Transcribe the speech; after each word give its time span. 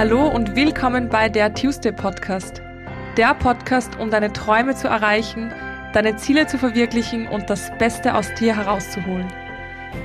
Hallo 0.00 0.28
und 0.28 0.56
willkommen 0.56 1.10
bei 1.10 1.28
der 1.28 1.52
Tuesday 1.52 1.92
Podcast. 1.92 2.62
Der 3.18 3.34
Podcast, 3.34 3.98
um 3.98 4.10
deine 4.10 4.32
Träume 4.32 4.74
zu 4.74 4.88
erreichen, 4.88 5.52
deine 5.92 6.16
Ziele 6.16 6.46
zu 6.46 6.56
verwirklichen 6.56 7.28
und 7.28 7.50
das 7.50 7.70
Beste 7.76 8.14
aus 8.14 8.32
dir 8.32 8.56
herauszuholen. 8.56 9.28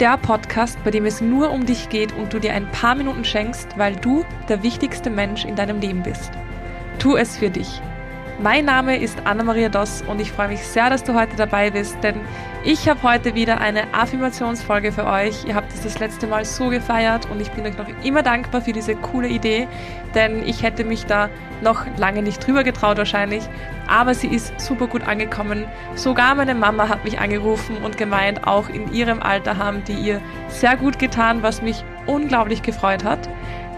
Der 0.02 0.18
Podcast, 0.18 0.78
bei 0.84 0.92
dem 0.92 1.06
es 1.06 1.22
nur 1.22 1.50
um 1.50 1.66
dich 1.66 1.88
geht 1.88 2.12
und 2.12 2.34
du 2.34 2.40
dir 2.40 2.52
ein 2.52 2.70
paar 2.72 2.96
Minuten 2.96 3.24
schenkst, 3.24 3.78
weil 3.78 3.96
du 3.96 4.26
der 4.50 4.64
wichtigste 4.64 5.10
Mensch 5.10 5.46
in 5.46 5.56
deinem 5.56 5.80
Leben 5.80 6.04
bist. 6.04 6.30
Tu 7.00 7.16
es 7.16 7.38
für 7.38 7.50
dich. 7.50 7.82
Mein 8.38 8.66
Name 8.66 8.98
ist 8.98 9.18
Anna-Maria 9.24 9.70
Doss 9.70 10.02
und 10.02 10.20
ich 10.20 10.34
freue 10.34 10.50
mich 10.50 10.60
sehr, 10.68 10.90
dass 10.90 11.06
du 11.06 11.14
heute 11.14 11.38
dabei 11.38 11.72
bist, 11.72 11.96
denn 12.04 12.20
ich 12.66 12.90
habe 12.90 13.02
heute 13.02 13.34
wieder 13.34 13.62
eine 13.62 13.94
Affirmationsfolge 13.94 14.92
für 14.92 15.06
euch. 15.06 15.46
Ihr 15.46 15.56
habt 15.56 15.72
es 15.72 15.84
das 15.84 16.00
letzte 16.00 16.28
Mal 16.28 16.44
so 16.44 16.68
gefeiert 16.68 17.32
und 17.32 17.40
ich 17.40 17.50
bin 17.52 17.66
euch 17.66 17.78
noch 17.78 17.88
immer 18.04 18.24
dankbar 18.24 18.62
für 18.62 18.74
diese 18.74 18.96
coole 18.96 19.30
Idee, 19.30 19.70
denn 20.16 20.46
ich 20.46 20.64
hätte 20.64 20.84
mich 20.84 21.06
da 21.06 21.30
noch 21.62 21.86
lange 21.96 22.22
nicht 22.24 22.46
drüber 22.46 22.66
getraut 22.66 22.98
wahrscheinlich, 22.98 23.44
aber 23.88 24.14
sie 24.14 24.28
ist 24.28 24.60
super 24.60 24.88
gut 24.88 25.08
angekommen. 25.08 25.64
Sogar 25.96 26.36
meine 26.36 26.56
Mama 26.56 26.90
hat 26.90 27.06
mich 27.06 27.20
angerufen 27.20 27.78
und 27.78 27.98
gemeint, 27.98 28.46
auch 28.46 28.68
in 28.68 28.94
ihrem 28.94 29.22
Alter 29.22 29.58
haben 29.58 29.86
die 29.86 29.94
ihr 29.94 30.22
sehr 30.50 30.76
gut 30.76 31.00
getan, 31.00 31.42
was 31.42 31.62
mich 31.62 31.86
unglaublich 32.06 32.64
gefreut 32.64 33.06
hat. 33.06 33.30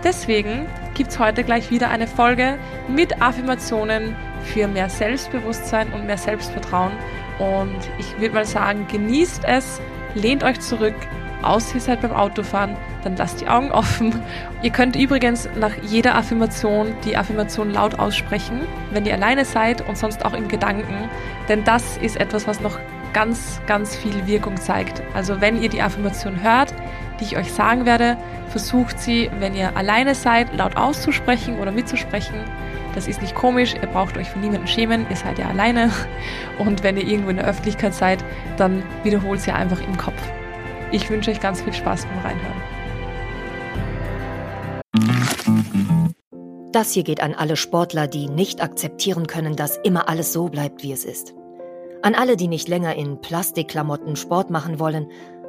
Deswegen 0.04 0.66
gibt 0.98 1.12
es 1.12 1.20
heute 1.20 1.44
gleich 1.44 1.70
wieder 1.70 1.90
eine 1.90 2.08
Folge 2.08 2.58
mit 2.88 3.22
Affirmationen 3.22 4.16
für 4.44 4.68
mehr 4.68 4.90
Selbstbewusstsein 4.90 5.94
und 5.94 6.08
mehr 6.08 6.18
Selbstvertrauen. 6.18 6.92
Und 7.38 7.78
ich 8.00 8.20
würde 8.20 8.34
mal 8.34 8.46
sagen, 8.46 8.88
genießt 8.88 9.44
es, 9.46 9.80
lehnt 10.16 10.44
euch 10.44 10.60
zurück, 10.60 10.96
außer 11.44 11.76
ihr 11.76 11.82
seid 11.82 12.02
beim 12.02 12.14
Autofahren, 12.14 12.76
dann 13.04 13.16
lasst 13.16 13.42
die 13.42 13.48
Augen 13.48 13.72
offen. 13.72 14.20
Ihr 14.64 14.72
könnt 14.72 14.96
übrigens 14.96 15.48
nach 15.60 15.74
jeder 15.84 16.16
Affirmation 16.16 16.96
die 17.06 17.16
Affirmation 17.16 17.70
laut 17.70 18.00
aussprechen, 18.00 18.62
wenn 18.92 19.06
ihr 19.06 19.14
alleine 19.14 19.46
seid 19.46 19.88
und 19.88 20.00
sonst 20.00 20.26
auch 20.26 20.34
in 20.34 20.48
Gedanken, 20.48 21.10
denn 21.48 21.64
das 21.64 21.98
ist 21.98 22.20
etwas, 22.20 22.48
was 22.48 22.60
noch 22.60 22.80
ganz, 23.14 23.62
ganz 23.68 23.96
viel 23.96 24.26
Wirkung 24.26 24.58
zeigt. 24.58 25.04
Also 25.14 25.42
wenn 25.42 25.62
ihr 25.62 25.70
die 25.70 25.82
Affirmation 25.82 26.42
hört, 26.42 26.74
die 27.20 27.26
ich 27.26 27.38
euch 27.38 27.52
sagen 27.52 27.86
werde, 27.86 28.18
versucht 28.50 29.00
sie, 29.00 29.30
wenn 29.40 29.56
ihr 29.56 29.76
alleine 29.76 30.16
seid, 30.16 30.56
laut 30.56 30.78
auszusprechen 30.78 31.60
oder 31.60 31.72
mitzusprechen 31.72 32.46
das 32.98 33.08
ist 33.08 33.22
nicht 33.22 33.36
komisch, 33.36 33.76
ihr 33.76 33.88
braucht 33.88 34.18
euch 34.18 34.28
von 34.28 34.42
niemandem 34.42 34.66
schämen, 34.66 35.06
ihr 35.08 35.16
seid 35.16 35.38
ja 35.38 35.48
alleine. 35.50 35.92
Und 36.58 36.82
wenn 36.82 36.98
ihr 36.98 37.08
irgendwo 37.08 37.30
in 37.30 37.36
der 37.36 37.46
Öffentlichkeit 37.46 37.94
seid, 37.94 38.26
dann 38.58 38.82
wiederholt 39.04 39.40
sie 39.40 39.52
einfach 39.52 39.80
im 39.82 39.96
Kopf. 39.98 40.20
Ich 40.92 41.08
wünsche 41.08 41.30
euch 41.30 41.40
ganz 41.40 41.62
viel 41.62 41.74
Spaß 41.74 42.08
beim 42.08 42.18
Reinhören. 42.26 42.58
Das 46.72 46.92
hier 46.92 47.04
geht 47.04 47.22
an 47.22 47.36
alle 47.36 47.56
Sportler, 47.56 48.08
die 48.08 48.30
nicht 48.30 48.64
akzeptieren 48.64 49.28
können, 49.28 49.56
dass 49.56 49.78
immer 49.78 50.10
alles 50.10 50.34
so 50.34 50.50
bleibt, 50.50 50.82
wie 50.82 50.92
es 50.92 51.06
ist. 51.06 51.36
An 52.02 52.16
alle, 52.16 52.36
die 52.36 52.48
nicht 52.48 52.68
länger 52.68 52.96
in 52.96 53.22
Plastikklamotten 53.22 54.16
Sport 54.16 54.50
machen 54.50 54.80
wollen, 54.80 55.06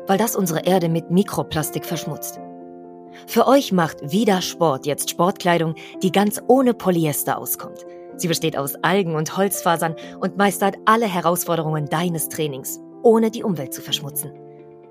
weil 0.08 0.18
das 0.18 0.34
unsere 0.34 0.64
Erde 0.64 0.88
mit 0.88 1.12
Mikroplastik 1.12 1.86
verschmutzt. 1.86 2.40
Für 3.26 3.46
euch 3.46 3.72
macht 3.72 3.98
Vida 4.02 4.42
Sport 4.42 4.86
jetzt 4.86 5.10
Sportkleidung, 5.10 5.74
die 6.02 6.10
ganz 6.10 6.42
ohne 6.48 6.74
Polyester 6.74 7.38
auskommt. 7.38 7.86
Sie 8.16 8.26
besteht 8.26 8.56
aus 8.56 8.74
Algen 8.82 9.14
und 9.14 9.36
Holzfasern 9.36 9.94
und 10.20 10.36
meistert 10.36 10.76
alle 10.86 11.06
Herausforderungen 11.06 11.86
deines 11.86 12.28
Trainings, 12.28 12.80
ohne 13.02 13.30
die 13.30 13.44
Umwelt 13.44 13.72
zu 13.72 13.80
verschmutzen. 13.80 14.32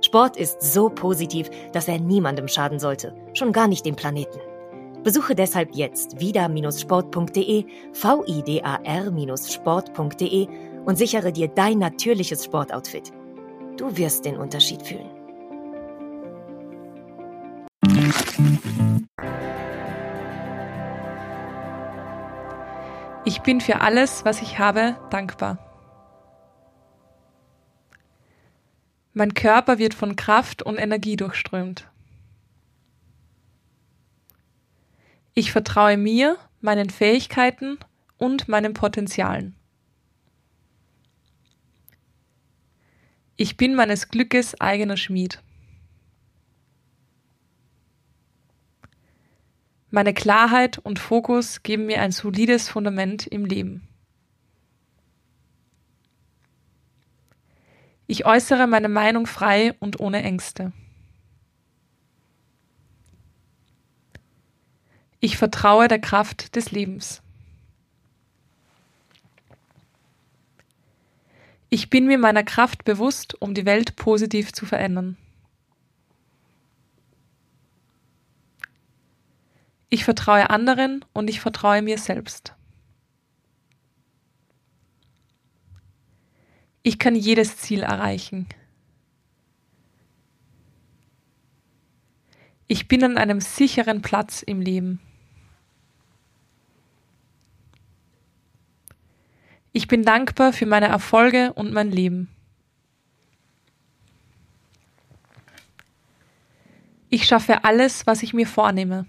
Sport 0.01 0.37
ist 0.37 0.61
so 0.61 0.89
positiv, 0.89 1.49
dass 1.73 1.87
er 1.87 1.99
niemandem 1.99 2.47
schaden 2.47 2.79
sollte, 2.79 3.15
schon 3.33 3.51
gar 3.51 3.67
nicht 3.67 3.85
dem 3.85 3.95
Planeten. 3.95 4.39
Besuche 5.03 5.35
deshalb 5.35 5.75
jetzt 5.75 6.19
vida-sport.de, 6.19 7.65
vidar-sport.de 7.93 10.47
und 10.85 10.97
sichere 10.97 11.31
dir 11.31 11.47
dein 11.47 11.79
natürliches 11.79 12.45
Sportoutfit. 12.45 13.11
Du 13.77 13.95
wirst 13.95 14.25
den 14.25 14.37
Unterschied 14.37 14.81
fühlen. 14.81 15.09
Ich 23.23 23.41
bin 23.41 23.59
für 23.59 23.81
alles, 23.81 24.23
was 24.23 24.41
ich 24.41 24.57
habe, 24.57 24.95
dankbar. 25.09 25.59
Mein 29.13 29.33
Körper 29.33 29.79
wird 29.79 29.93
von 29.93 30.15
Kraft 30.15 30.63
und 30.63 30.77
Energie 30.77 31.17
durchströmt. 31.17 31.89
Ich 35.33 35.51
vertraue 35.51 35.97
mir, 35.97 36.37
meinen 36.61 36.89
Fähigkeiten 36.89 37.77
und 38.17 38.47
meinen 38.47 38.73
Potenzialen. 38.73 39.56
Ich 43.39 43.55
bin 43.55 43.75
meines 43.75 44.09
Glückes 44.09 44.59
eigener 44.59 44.97
Schmied. 44.97 45.43
Meine 49.91 50.15
Klarheit 50.15 50.79
und 50.79 50.97
Fokus 50.97 51.61
geben 51.61 51.85
mir 51.85 52.01
ein 52.01 52.11
solides 52.11 52.67
Fundament 52.67 53.27
im 53.27 53.45
Leben. 53.45 53.87
Ich 58.07 58.25
äußere 58.25 58.65
meine 58.65 58.89
Meinung 58.89 59.27
frei 59.27 59.75
und 59.79 59.99
ohne 59.99 60.23
Ängste. 60.23 60.73
Ich 65.19 65.37
vertraue 65.37 65.87
der 65.87 65.99
Kraft 65.99 66.55
des 66.55 66.71
Lebens. 66.71 67.21
Ich 71.69 71.89
bin 71.89 72.07
mir 72.07 72.17
meiner 72.17 72.43
Kraft 72.43 72.85
bewusst, 72.85 73.39
um 73.41 73.53
die 73.53 73.65
Welt 73.65 73.95
positiv 73.97 74.53
zu 74.53 74.65
verändern. 74.65 75.17
Ich 79.89 80.03
vertraue 80.03 80.49
anderen 80.49 81.03
und 81.13 81.29
ich 81.29 81.39
vertraue 81.39 81.81
mir 81.81 81.97
selbst. 81.97 82.53
Ich 86.83 86.99
kann 86.99 87.15
jedes 87.15 87.57
Ziel 87.57 87.83
erreichen. 87.83 88.47
Ich 92.67 92.87
bin 92.87 93.03
an 93.03 93.17
einem 93.17 93.41
sicheren 93.41 94.01
Platz 94.01 94.41
im 94.41 94.61
Leben. 94.61 95.01
Ich 99.77 99.87
bin 99.87 100.01
dankbar 100.01 100.53
für 100.53 100.65
meine 100.65 100.87
Erfolge 100.87 101.53
und 101.53 101.71
mein 101.71 101.91
Leben. 101.91 102.29
Ich 107.09 107.27
schaffe 107.27 107.63
alles, 107.63 108.07
was 108.07 108.23
ich 108.23 108.33
mir 108.33 108.47
vornehme. 108.47 109.05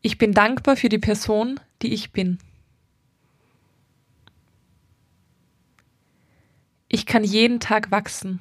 Ich 0.00 0.16
bin 0.16 0.32
dankbar 0.32 0.76
für 0.76 0.88
die 0.88 1.00
Person, 1.00 1.58
die 1.82 1.92
ich 1.92 2.12
bin. 2.12 2.38
Ich 6.86 7.04
kann 7.04 7.24
jeden 7.24 7.58
Tag 7.58 7.90
wachsen. 7.90 8.38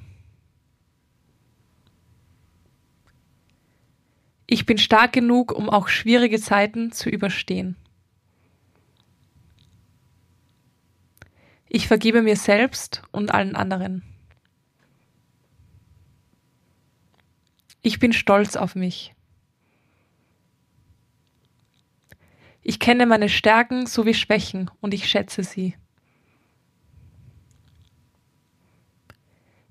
Ich 4.45 4.67
bin 4.67 4.77
stark 4.77 5.13
genug, 5.13 5.51
um 5.51 5.67
auch 5.67 5.87
schwierige 5.87 6.39
Zeiten 6.39 6.91
zu 6.91 7.09
überstehen. 7.09 7.75
Ich 11.69 11.87
vergebe 11.87 12.21
mir 12.21 12.35
selbst 12.35 13.03
und 13.11 13.33
allen 13.33 13.55
anderen. 13.55 14.03
Ich 17.81 17.99
bin 17.99 18.13
stolz 18.13 18.55
auf 18.55 18.75
mich. 18.75 19.13
Ich 22.61 22.79
kenne 22.79 23.05
meine 23.05 23.29
Stärken 23.29 23.85
sowie 23.85 24.13
Schwächen 24.13 24.69
und 24.81 24.93
ich 24.93 25.07
schätze 25.07 25.43
sie. 25.43 25.75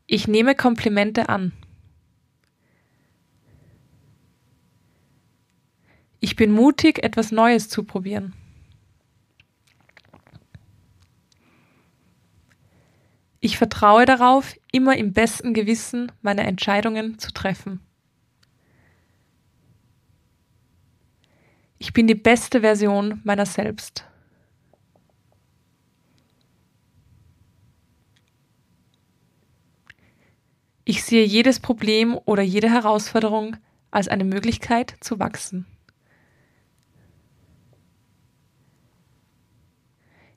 Ich 0.07 0.29
nehme 0.29 0.55
Komplimente 0.55 1.29
an. 1.29 1.53
Ich 6.21 6.37
bin 6.37 6.53
mutig, 6.53 7.03
etwas 7.03 7.33
Neues 7.33 7.69
zu 7.69 7.85
probieren. 7.85 8.33
Ich 13.47 13.59
vertraue 13.59 14.07
darauf, 14.07 14.57
immer 14.73 14.97
im 14.97 15.13
besten 15.13 15.55
Gewissen 15.55 16.11
meine 16.21 16.43
Entscheidungen 16.43 17.21
zu 17.21 17.33
treffen. 17.33 17.81
Ich 21.79 21.93
bin 21.93 22.09
die 22.09 22.17
beste 22.17 22.63
Version 22.63 23.21
meiner 23.23 23.47
selbst. 23.47 24.05
Ich 30.85 31.05
sehe 31.05 31.25
jedes 31.25 31.61
Problem 31.61 32.19
oder 32.25 32.43
jede 32.43 32.69
Herausforderung 32.69 33.59
als 33.93 34.09
eine 34.09 34.25
Möglichkeit 34.25 34.97
zu 34.99 35.21
wachsen. 35.21 35.67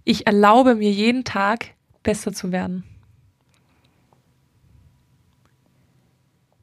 Ich 0.03 0.27
erlaube 0.27 0.75
mir 0.75 0.91
jeden 0.91 1.23
Tag 1.23 1.73
besser 2.03 2.33
zu 2.33 2.51
werden. 2.51 2.83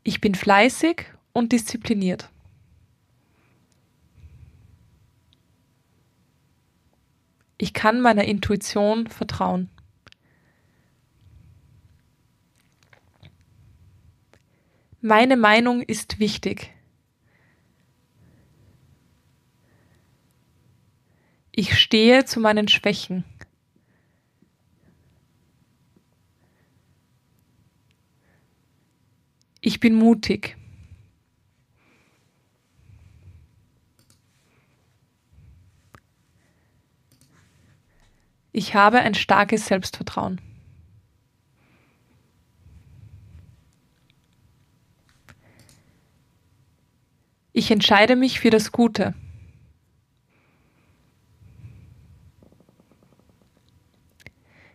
Ich 0.06 0.20
bin 0.20 0.36
fleißig 0.36 1.06
und 1.32 1.50
diszipliniert. 1.50 2.30
Ich 7.58 7.74
kann 7.74 8.00
meiner 8.00 8.22
Intuition 8.22 9.08
vertrauen. 9.08 9.68
Meine 15.00 15.36
Meinung 15.36 15.82
ist 15.82 16.20
wichtig. 16.20 16.72
Ich 21.50 21.76
stehe 21.76 22.26
zu 22.26 22.38
meinen 22.38 22.68
Schwächen. 22.68 23.24
Ich 29.66 29.80
bin 29.80 29.96
mutig. 29.96 30.56
Ich 38.52 38.76
habe 38.76 39.00
ein 39.00 39.14
starkes 39.14 39.66
Selbstvertrauen. 39.66 40.40
Ich 47.52 47.72
entscheide 47.72 48.14
mich 48.14 48.38
für 48.38 48.50
das 48.50 48.70
Gute. 48.70 49.14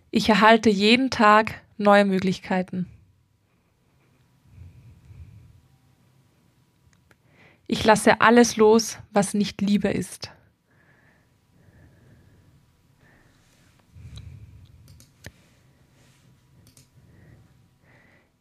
Ich 0.10 0.28
erhalte 0.28 0.70
jeden 0.70 1.10
Tag 1.10 1.62
neue 1.78 2.04
Möglichkeiten. 2.04 2.88
Ich 7.74 7.86
lasse 7.86 8.20
alles 8.20 8.58
los, 8.58 8.98
was 9.12 9.34
nicht 9.34 9.62
Liebe 9.62 9.88
ist. 9.88 10.30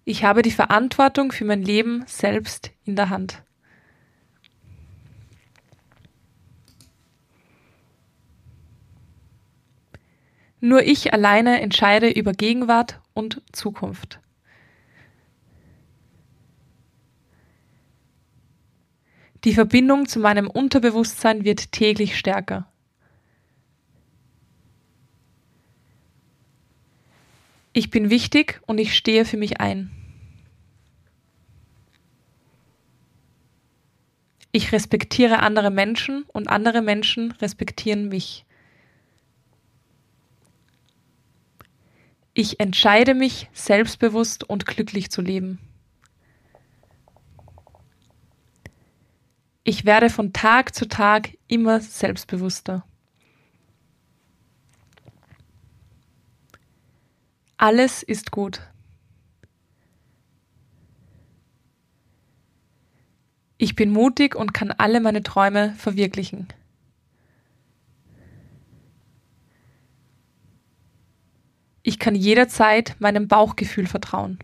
Ich 0.05 0.25
habe 0.25 0.43
die 0.43 0.50
Verantwortung 0.50 1.31
für 1.31 1.44
mein 1.44 1.62
Leben 1.62 2.03
selbst 2.09 2.73
in 2.82 2.97
der 2.97 3.09
Hand. 3.09 3.44
Nur 10.59 10.83
ich 10.83 11.15
alleine 11.15 11.61
entscheide 11.61 12.11
über 12.11 12.33
Gegenwart 12.33 13.00
und 13.15 13.43
Zukunft. 13.53 14.19
Die 19.45 19.55
Verbindung 19.55 20.07
zu 20.07 20.19
meinem 20.19 20.51
Unterbewusstsein 20.51 21.45
wird 21.45 21.73
täglich 21.73 22.19
stärker. 22.19 22.71
Ich 27.73 27.91
bin 27.91 28.11
wichtig 28.11 28.61
und 28.67 28.79
ich 28.79 28.95
stehe 28.95 29.25
für 29.25 29.37
mich 29.37 29.61
ein. 29.61 29.91
Ich 34.53 34.73
respektiere 34.73 35.39
andere 35.39 35.71
Menschen 35.71 36.25
und 36.25 36.49
andere 36.49 36.83
Menschen 36.83 37.31
respektieren 37.33 38.09
mich. 38.09 38.45
Ich 42.35 42.59
entscheide 42.59 43.15
mich, 43.15 43.49
selbstbewusst 43.53 44.45
und 44.45 44.67
glücklich 44.67 45.11
zu 45.11 45.23
leben. 45.23 45.61
Ich 49.62 49.85
werde 49.85 50.09
von 50.09 50.33
Tag 50.33 50.75
zu 50.75 50.89
Tag 50.89 51.37
immer 51.47 51.81
selbstbewusster. 51.81 52.85
Alles 57.59 58.03
ist 58.03 58.31
gut. 58.31 58.62
Ich 63.59 63.77
bin 63.77 63.91
mutig 63.91 64.35
und 64.35 64.55
kann 64.55 64.71
alle 64.71 65.01
meine 65.01 65.23
Träume 65.23 65.75
verwirklichen. 65.75 66.49
Ich 71.83 71.99
kann 71.99 72.15
jederzeit 72.15 72.97
meinem 72.99 73.29
Bauchgefühl 73.29 73.87
vertrauen. 73.87 74.39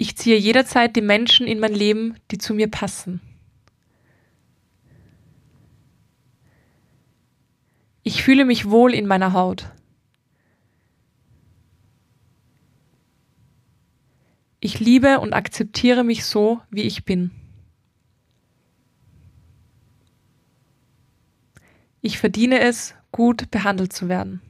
Ich 0.00 0.16
ziehe 0.16 0.38
jederzeit 0.38 0.94
die 0.94 1.00
Menschen 1.00 1.48
in 1.48 1.58
mein 1.58 1.74
Leben, 1.74 2.14
die 2.30 2.38
zu 2.38 2.54
mir 2.54 2.70
passen. 2.70 3.20
Ich 8.04 8.22
fühle 8.22 8.44
mich 8.44 8.70
wohl 8.70 8.94
in 8.94 9.08
meiner 9.08 9.32
Haut. 9.32 9.72
Ich 14.60 14.78
liebe 14.78 15.18
und 15.18 15.32
akzeptiere 15.32 16.04
mich 16.04 16.24
so, 16.24 16.60
wie 16.70 16.82
ich 16.82 17.04
bin. 17.04 17.32
Ich 22.02 22.18
verdiene 22.18 22.60
es, 22.60 22.94
gut 23.10 23.50
behandelt 23.50 23.92
zu 23.92 24.08
werden. 24.08 24.40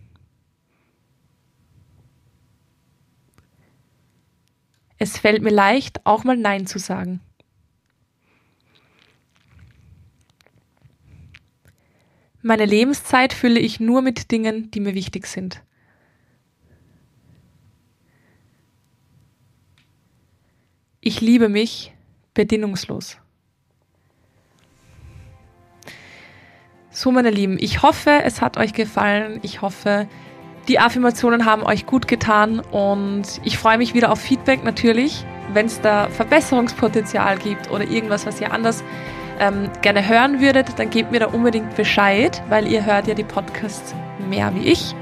Es 4.99 5.19
fällt 5.19 5.43
mir 5.43 5.51
leicht, 5.51 6.05
auch 6.05 6.25
mal 6.25 6.37
Nein 6.37 6.67
zu 6.67 6.79
sagen. 6.79 7.21
Meine 12.43 12.65
Lebenszeit 12.65 13.33
fülle 13.33 13.61
ich 13.61 13.81
nur 13.81 14.03
mit 14.03 14.31
Dingen, 14.31 14.71
die 14.71 14.81
mir 14.81 14.95
wichtig 14.95 15.27
sind. 15.27 15.63
Ich 21.01 21.21
liebe 21.21 21.49
mich 21.49 21.95
bedingungslos. 22.35 23.19
So, 26.91 27.13
meine 27.13 27.31
Lieben, 27.31 27.59
ich 27.61 27.83
hoffe, 27.83 28.23
es 28.25 28.41
hat 28.41 28.57
euch 28.57 28.73
gefallen. 28.73 29.39
Ich 29.43 29.63
hoffe, 29.63 30.09
die 30.69 30.79
Affirmationen 30.79 31.47
haben 31.47 31.63
euch 31.63 31.87
gut 31.87 32.07
getan 32.07 32.61
und 32.71 33.25
ich 33.43 33.59
freue 33.59 33.79
mich 33.79 33.95
wieder 33.95 34.13
auf 34.13 34.21
Feedback 34.21 34.65
natürlich, 34.65 35.25
wenn 35.55 35.67
es 35.67 35.81
da 35.81 36.09
Verbesserungspotenzial 36.11 37.39
gibt 37.39 37.71
oder 37.71 37.85
irgendwas, 37.85 38.27
was 38.27 38.41
ihr 38.41 38.53
anders 38.53 38.85
ähm, 39.41 39.71
gerne 39.81 40.07
hören 40.07 40.41
würdet, 40.41 40.79
dann 40.79 40.91
gebt 40.91 41.11
mir 41.11 41.21
da 41.21 41.27
unbedingt 41.27 41.75
Bescheid, 41.75 42.43
weil 42.51 42.67
ihr 42.67 42.85
hört 42.85 43.07
ja 43.07 43.15
die 43.15 43.25
Podcasts 43.25 43.95
mehr 44.29 44.55
wie 44.55 44.69
ich. 44.69 44.95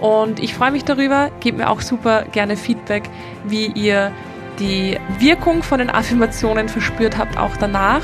Und 0.00 0.40
ich 0.40 0.54
freue 0.54 0.72
mich 0.72 0.84
darüber. 0.84 1.30
Gebt 1.40 1.56
mir 1.56 1.70
auch 1.70 1.80
super 1.80 2.24
gerne 2.32 2.56
Feedback, 2.56 3.04
wie 3.44 3.66
ihr 3.66 4.12
die 4.58 4.98
Wirkung 5.18 5.62
von 5.62 5.78
den 5.78 5.88
Affirmationen 5.88 6.68
verspürt 6.68 7.16
habt, 7.16 7.38
auch 7.38 7.56
danach. 7.56 8.02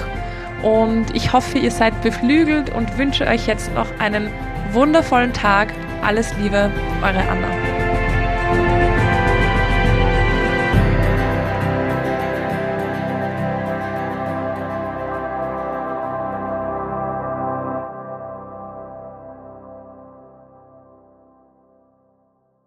Und 0.63 1.07
ich 1.15 1.33
hoffe, 1.33 1.59
ihr 1.59 1.71
seid 1.71 2.01
beflügelt 2.03 2.75
und 2.75 2.97
wünsche 2.97 3.27
euch 3.27 3.47
jetzt 3.47 3.75
noch 3.75 3.87
einen 3.99 4.31
wundervollen 4.73 5.33
Tag 5.33 5.69
alles 6.03 6.35
Liebe, 6.37 6.71
eure 7.03 7.21
Anna. 7.29 7.70